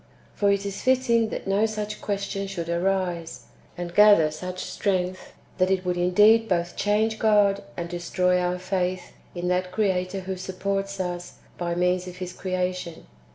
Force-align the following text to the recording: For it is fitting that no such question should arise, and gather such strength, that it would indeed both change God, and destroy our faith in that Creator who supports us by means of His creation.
For 0.33 0.51
it 0.51 0.65
is 0.65 0.81
fitting 0.81 1.29
that 1.29 1.45
no 1.45 1.67
such 1.67 2.01
question 2.01 2.47
should 2.47 2.69
arise, 2.69 3.43
and 3.77 3.93
gather 3.93 4.31
such 4.31 4.63
strength, 4.65 5.31
that 5.59 5.69
it 5.69 5.85
would 5.85 5.95
indeed 5.95 6.49
both 6.49 6.75
change 6.75 7.19
God, 7.19 7.61
and 7.77 7.87
destroy 7.87 8.39
our 8.39 8.57
faith 8.57 9.13
in 9.35 9.47
that 9.49 9.71
Creator 9.71 10.21
who 10.21 10.37
supports 10.37 10.99
us 10.99 11.33
by 11.55 11.75
means 11.75 12.07
of 12.07 12.15
His 12.17 12.33
creation. 12.33 13.05